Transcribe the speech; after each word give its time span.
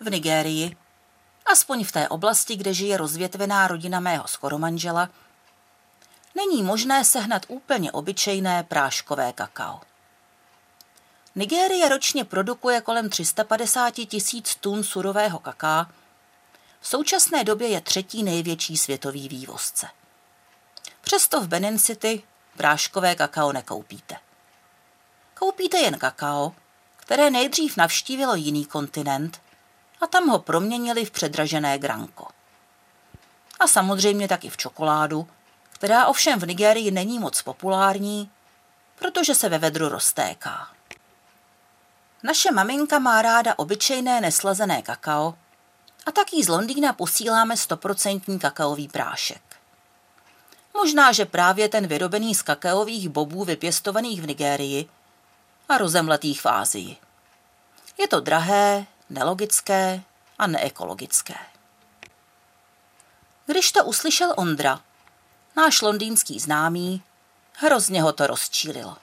v 0.00 0.10
Nigérii, 0.10 0.76
aspoň 1.46 1.84
v 1.84 1.92
té 1.92 2.08
oblasti, 2.08 2.56
kde 2.56 2.74
žije 2.74 2.96
rozvětvená 2.96 3.68
rodina 3.68 4.00
mého 4.00 4.28
skoromanžela, 4.28 5.08
není 6.34 6.62
možné 6.62 7.04
sehnat 7.04 7.42
úplně 7.48 7.92
obyčejné 7.92 8.62
práškové 8.62 9.32
kakao. 9.32 9.80
Nigérie 11.34 11.88
ročně 11.88 12.24
produkuje 12.24 12.80
kolem 12.80 13.10
350 13.10 13.90
tisíc 13.90 14.56
tun 14.56 14.84
surového 14.84 15.38
kaká, 15.38 15.90
v 16.80 16.88
současné 16.88 17.44
době 17.44 17.68
je 17.68 17.80
třetí 17.80 18.22
největší 18.22 18.76
světový 18.76 19.28
vývozce. 19.28 19.88
Přesto 21.00 21.40
v 21.40 21.48
Benin 21.48 21.78
City 21.78 22.22
práškové 22.56 23.14
kakao 23.14 23.52
nekoupíte. 23.52 24.16
Koupíte 25.34 25.78
jen 25.78 25.98
kakao, 25.98 26.54
které 26.96 27.30
nejdřív 27.30 27.76
navštívilo 27.76 28.34
jiný 28.34 28.64
kontinent 28.64 29.40
a 30.00 30.06
tam 30.06 30.28
ho 30.28 30.38
proměnili 30.38 31.04
v 31.04 31.10
předražené 31.10 31.78
granko. 31.78 32.28
A 33.60 33.66
samozřejmě 33.66 34.28
taky 34.28 34.50
v 34.50 34.56
čokoládu, 34.56 35.28
která 35.72 36.06
ovšem 36.06 36.38
v 36.38 36.46
Nigérii 36.46 36.90
není 36.90 37.18
moc 37.18 37.42
populární, 37.42 38.30
protože 38.98 39.34
se 39.34 39.48
ve 39.48 39.58
vedru 39.58 39.88
roztéká. 39.88 40.68
Naše 42.22 42.52
maminka 42.52 42.98
má 42.98 43.22
ráda 43.22 43.58
obyčejné 43.58 44.20
neslazené 44.20 44.82
kakao 44.82 45.34
a 46.06 46.12
tak 46.12 46.32
jí 46.32 46.44
z 46.44 46.48
Londýna 46.48 46.92
posíláme 46.92 47.56
stoprocentní 47.56 48.38
kakaový 48.38 48.88
prášek. 48.88 49.42
Možná, 50.74 51.12
že 51.12 51.24
právě 51.24 51.68
ten 51.68 51.86
vyrobený 51.86 52.34
z 52.34 52.42
kakaových 52.42 53.08
bobů 53.08 53.44
vypěstovaných 53.44 54.22
v 54.22 54.26
Nigérii 54.26 54.88
a 55.68 55.78
rozemletých 55.78 56.40
v 56.40 56.46
Ázii. 56.46 56.96
Je 57.98 58.08
to 58.08 58.20
drahé, 58.20 58.86
nelogické 59.10 60.02
a 60.38 60.46
neekologické. 60.46 61.34
Když 63.46 63.72
to 63.72 63.84
uslyšel 63.84 64.34
Ondra, 64.36 64.80
náš 65.56 65.82
londýnský 65.82 66.40
známý, 66.40 67.02
hrozně 67.52 68.02
ho 68.02 68.12
to 68.12 68.26
rozčílilo. 68.26 68.96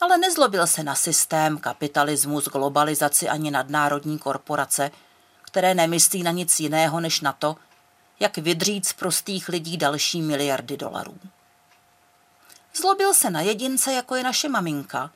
Ale 0.00 0.18
nezlobil 0.18 0.66
se 0.66 0.82
na 0.82 0.94
systém, 0.94 1.58
kapitalismus, 1.58 2.44
globalizaci 2.44 3.28
ani 3.28 3.50
nadnárodní 3.50 4.18
korporace, 4.18 4.90
které 5.42 5.74
nemyslí 5.74 6.22
na 6.22 6.30
nic 6.30 6.60
jiného 6.60 7.00
než 7.00 7.20
na 7.20 7.32
to, 7.32 7.56
jak 8.20 8.38
vydřít 8.38 8.86
z 8.86 8.92
prostých 8.92 9.48
lidí 9.48 9.76
další 9.76 10.22
miliardy 10.22 10.76
dolarů. 10.76 11.18
Zlobil 12.74 13.14
se 13.14 13.30
na 13.30 13.40
jedince, 13.40 13.92
jako 13.92 14.14
je 14.14 14.22
naše 14.22 14.48
maminka, 14.48 15.10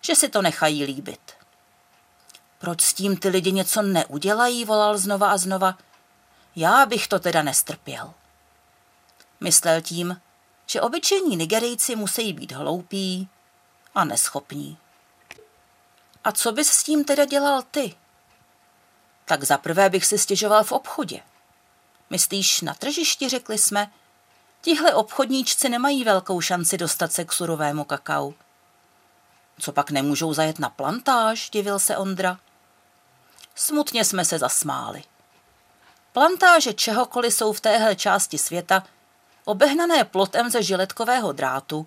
že 0.00 0.14
si 0.14 0.28
to 0.28 0.42
nechají 0.42 0.84
líbit. 0.84 1.35
Proč 2.58 2.82
s 2.82 2.94
tím 2.94 3.16
ty 3.16 3.28
lidi 3.28 3.52
něco 3.52 3.82
neudělají, 3.82 4.64
volal 4.64 4.98
znova 4.98 5.30
a 5.30 5.36
znova. 5.36 5.78
Já 6.56 6.86
bych 6.86 7.08
to 7.08 7.18
teda 7.18 7.42
nestrpěl. 7.42 8.14
Myslel 9.40 9.80
tím, 9.80 10.20
že 10.66 10.80
obyčejní 10.80 11.36
Nigerijci 11.36 11.96
musí 11.96 12.32
být 12.32 12.52
hloupí 12.52 13.28
a 13.94 14.04
neschopní. 14.04 14.78
A 16.24 16.32
co 16.32 16.52
bys 16.52 16.68
s 16.68 16.82
tím 16.82 17.04
teda 17.04 17.24
dělal 17.24 17.62
ty? 17.70 17.94
Tak 19.24 19.44
zaprvé 19.44 19.90
bych 19.90 20.06
si 20.06 20.18
stěžoval 20.18 20.64
v 20.64 20.72
obchodě. 20.72 21.20
Myslíš 22.10 22.60
na 22.60 22.74
tržišti, 22.74 23.28
řekli 23.28 23.58
jsme? 23.58 23.90
Tihle 24.60 24.94
obchodníčci 24.94 25.68
nemají 25.68 26.04
velkou 26.04 26.40
šanci 26.40 26.78
dostat 26.78 27.12
se 27.12 27.24
k 27.24 27.32
surovému 27.32 27.84
kakao. 27.84 28.34
Co 29.58 29.72
pak 29.72 29.90
nemůžou 29.90 30.34
zajet 30.34 30.58
na 30.58 30.70
plantáž, 30.70 31.50
divil 31.50 31.78
se 31.78 31.96
Ondra. 31.96 32.38
Smutně 33.58 34.04
jsme 34.04 34.24
se 34.24 34.38
zasmáli. 34.38 35.02
Plantáže 36.12 36.72
čehokoliv 36.72 37.34
jsou 37.34 37.52
v 37.52 37.60
téhle 37.60 37.96
části 37.96 38.38
světa 38.38 38.82
obehnané 39.44 40.04
plotem 40.04 40.50
ze 40.50 40.62
žiletkového 40.62 41.32
drátu 41.32 41.86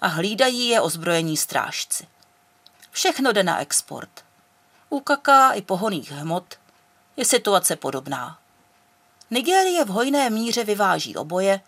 a 0.00 0.06
hlídají 0.06 0.68
je 0.68 0.80
ozbrojení 0.80 1.36
strážci. 1.36 2.06
Všechno 2.90 3.32
jde 3.32 3.42
na 3.42 3.60
export. 3.60 4.24
U 4.88 5.00
kaká 5.00 5.52
i 5.52 5.62
pohoných 5.62 6.12
hmot 6.12 6.54
je 7.16 7.24
situace 7.24 7.76
podobná. 7.76 8.38
Nigérie 9.30 9.84
v 9.84 9.88
hojné 9.88 10.30
míře 10.30 10.64
vyváží 10.64 11.16
oboje, 11.16 11.60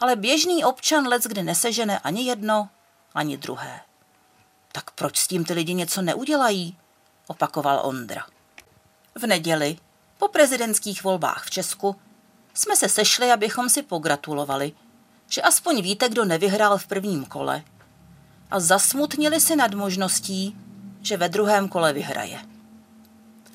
ale 0.00 0.16
běžný 0.16 0.64
občan 0.64 1.06
let 1.06 1.22
kdy 1.22 1.42
nesežene 1.42 1.98
ani 1.98 2.24
jedno, 2.24 2.68
ani 3.14 3.36
druhé. 3.36 3.80
Tak 4.72 4.90
proč 4.90 5.18
s 5.18 5.28
tím 5.28 5.44
ty 5.44 5.52
lidi 5.52 5.74
něco 5.74 6.02
neudělají? 6.02 6.78
opakoval 7.26 7.80
Ondra. 7.84 8.31
V 9.14 9.26
neděli, 9.26 9.76
po 10.18 10.28
prezidentských 10.28 11.04
volbách 11.04 11.44
v 11.46 11.50
Česku, 11.50 11.96
jsme 12.54 12.76
se 12.76 12.88
sešli, 12.88 13.32
abychom 13.32 13.68
si 13.68 13.82
pogratulovali, 13.82 14.72
že 15.28 15.42
aspoň 15.42 15.82
víte, 15.82 16.08
kdo 16.08 16.24
nevyhrál 16.24 16.78
v 16.78 16.86
prvním 16.86 17.24
kole 17.24 17.64
a 18.50 18.60
zasmutnili 18.60 19.40
si 19.40 19.56
nad 19.56 19.74
možností, 19.74 20.56
že 21.02 21.16
ve 21.16 21.28
druhém 21.28 21.68
kole 21.68 21.92
vyhraje. 21.92 22.38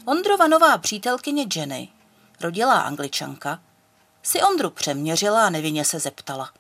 Ondrova 0.06 0.48
nová 0.48 0.78
přítelkyně 0.78 1.46
Jenny, 1.56 1.90
rodilá 2.42 2.80
angličanka, 2.80 3.60
si 4.24 4.42
Ondru 4.42 4.70
přeměřila 4.70 5.46
a 5.46 5.50
nevinně 5.50 5.86
se 5.86 6.00
zeptala. 6.00 6.52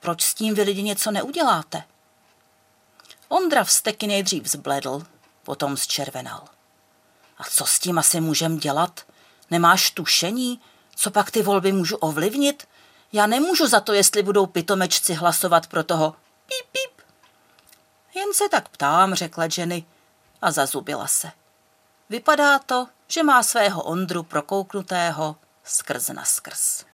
Proč 0.00 0.22
s 0.22 0.34
tím 0.34 0.54
vy 0.54 0.62
lidi 0.62 0.82
něco 0.82 1.10
neuděláte? 1.10 1.84
Ondra 3.28 3.64
vsteky 3.64 4.06
nejdřív 4.06 4.46
zbledl, 4.46 5.02
potom 5.42 5.76
zčervenal. 5.76 6.55
A 7.38 7.44
co 7.44 7.66
s 7.66 7.78
tím 7.78 7.98
asi 7.98 8.20
můžem 8.20 8.58
dělat? 8.58 9.00
Nemáš 9.50 9.90
tušení? 9.90 10.60
Co 10.96 11.10
pak 11.10 11.30
ty 11.30 11.42
volby 11.42 11.72
můžu 11.72 11.96
ovlivnit? 11.96 12.68
Já 13.12 13.26
nemůžu 13.26 13.66
za 13.66 13.80
to, 13.80 13.92
jestli 13.92 14.22
budou 14.22 14.46
pitomečci 14.46 15.14
hlasovat 15.14 15.66
pro 15.66 15.84
toho 15.84 16.10
píp, 16.46 16.66
píp. 16.72 17.02
Jen 18.14 18.34
se 18.34 18.48
tak 18.48 18.68
ptám, 18.68 19.14
řekla 19.14 19.48
Jenny 19.58 19.86
a 20.42 20.50
zazubila 20.50 21.06
se. 21.06 21.30
Vypadá 22.10 22.58
to, 22.58 22.88
že 23.08 23.22
má 23.22 23.42
svého 23.42 23.82
Ondru 23.82 24.22
prokouknutého 24.22 25.36
skrz 25.64 26.08
na 26.08 26.24
skrz. 26.24 26.84